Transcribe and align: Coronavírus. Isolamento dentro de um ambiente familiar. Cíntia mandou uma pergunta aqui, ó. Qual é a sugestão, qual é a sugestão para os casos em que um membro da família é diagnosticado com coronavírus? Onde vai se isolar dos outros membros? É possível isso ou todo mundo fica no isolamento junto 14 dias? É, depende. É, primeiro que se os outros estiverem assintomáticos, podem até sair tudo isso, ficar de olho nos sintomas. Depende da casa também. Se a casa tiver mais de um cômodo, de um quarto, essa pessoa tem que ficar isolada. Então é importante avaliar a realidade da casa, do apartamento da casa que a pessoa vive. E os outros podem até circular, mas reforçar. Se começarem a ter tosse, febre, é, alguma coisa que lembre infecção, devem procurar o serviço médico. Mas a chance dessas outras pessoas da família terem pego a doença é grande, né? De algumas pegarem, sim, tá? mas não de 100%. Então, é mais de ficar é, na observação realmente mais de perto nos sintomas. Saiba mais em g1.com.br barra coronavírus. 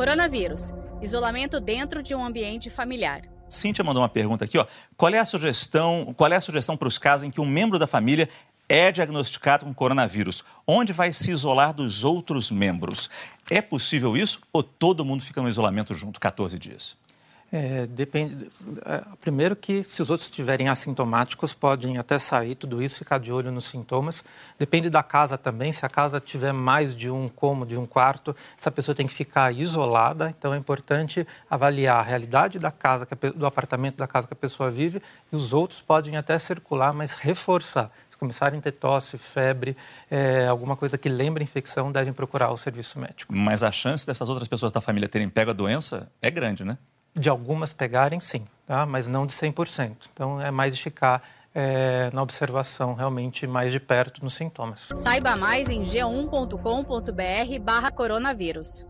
Coronavírus. 0.00 0.72
Isolamento 1.02 1.60
dentro 1.60 2.02
de 2.02 2.14
um 2.14 2.24
ambiente 2.24 2.70
familiar. 2.70 3.20
Cíntia 3.50 3.84
mandou 3.84 4.02
uma 4.02 4.08
pergunta 4.08 4.46
aqui, 4.46 4.56
ó. 4.56 4.64
Qual 4.96 5.12
é 5.12 5.18
a 5.18 5.26
sugestão, 5.26 6.14
qual 6.16 6.32
é 6.32 6.36
a 6.36 6.40
sugestão 6.40 6.74
para 6.74 6.88
os 6.88 6.96
casos 6.96 7.26
em 7.26 7.30
que 7.30 7.38
um 7.38 7.44
membro 7.44 7.78
da 7.78 7.86
família 7.86 8.26
é 8.66 8.90
diagnosticado 8.90 9.66
com 9.66 9.74
coronavírus? 9.74 10.42
Onde 10.66 10.94
vai 10.94 11.12
se 11.12 11.30
isolar 11.30 11.74
dos 11.74 12.02
outros 12.02 12.50
membros? 12.50 13.10
É 13.50 13.60
possível 13.60 14.16
isso 14.16 14.40
ou 14.50 14.62
todo 14.62 15.04
mundo 15.04 15.22
fica 15.22 15.42
no 15.42 15.50
isolamento 15.50 15.92
junto 15.92 16.18
14 16.18 16.58
dias? 16.58 16.96
É, 17.52 17.84
depende. 17.86 18.48
É, 18.84 19.02
primeiro 19.20 19.56
que 19.56 19.82
se 19.82 20.00
os 20.00 20.08
outros 20.08 20.28
estiverem 20.28 20.68
assintomáticos, 20.68 21.52
podem 21.52 21.98
até 21.98 22.16
sair 22.18 22.54
tudo 22.54 22.80
isso, 22.80 22.98
ficar 22.98 23.18
de 23.18 23.32
olho 23.32 23.50
nos 23.50 23.64
sintomas. 23.64 24.22
Depende 24.56 24.88
da 24.88 25.02
casa 25.02 25.36
também. 25.36 25.72
Se 25.72 25.84
a 25.84 25.88
casa 25.88 26.20
tiver 26.20 26.52
mais 26.52 26.94
de 26.94 27.10
um 27.10 27.28
cômodo, 27.28 27.70
de 27.70 27.76
um 27.76 27.86
quarto, 27.86 28.36
essa 28.56 28.70
pessoa 28.70 28.94
tem 28.94 29.06
que 29.06 29.12
ficar 29.12 29.52
isolada. 29.54 30.30
Então 30.30 30.54
é 30.54 30.56
importante 30.56 31.26
avaliar 31.48 31.98
a 31.98 32.02
realidade 32.02 32.58
da 32.58 32.70
casa, 32.70 33.06
do 33.34 33.44
apartamento 33.44 33.96
da 33.96 34.06
casa 34.06 34.28
que 34.28 34.34
a 34.34 34.36
pessoa 34.36 34.70
vive. 34.70 35.02
E 35.32 35.34
os 35.34 35.52
outros 35.52 35.80
podem 35.80 36.16
até 36.16 36.38
circular, 36.38 36.92
mas 36.92 37.14
reforçar. 37.14 37.90
Se 38.12 38.16
começarem 38.16 38.60
a 38.60 38.62
ter 38.62 38.72
tosse, 38.72 39.18
febre, 39.18 39.76
é, 40.08 40.46
alguma 40.46 40.76
coisa 40.76 40.96
que 40.96 41.08
lembre 41.08 41.42
infecção, 41.42 41.90
devem 41.90 42.12
procurar 42.12 42.52
o 42.52 42.56
serviço 42.56 42.96
médico. 42.96 43.34
Mas 43.34 43.64
a 43.64 43.72
chance 43.72 44.06
dessas 44.06 44.28
outras 44.28 44.46
pessoas 44.46 44.70
da 44.70 44.80
família 44.80 45.08
terem 45.08 45.28
pego 45.28 45.50
a 45.50 45.54
doença 45.54 46.08
é 46.22 46.30
grande, 46.30 46.64
né? 46.64 46.78
De 47.14 47.28
algumas 47.28 47.72
pegarem, 47.72 48.20
sim, 48.20 48.46
tá? 48.66 48.86
mas 48.86 49.06
não 49.06 49.26
de 49.26 49.32
100%. 49.32 50.08
Então, 50.12 50.40
é 50.40 50.50
mais 50.50 50.76
de 50.76 50.82
ficar 50.82 51.22
é, 51.54 52.10
na 52.12 52.22
observação 52.22 52.94
realmente 52.94 53.46
mais 53.46 53.72
de 53.72 53.80
perto 53.80 54.22
nos 54.22 54.34
sintomas. 54.34 54.88
Saiba 54.94 55.36
mais 55.36 55.68
em 55.68 55.82
g1.com.br 55.82 57.58
barra 57.60 57.90
coronavírus. 57.90 58.86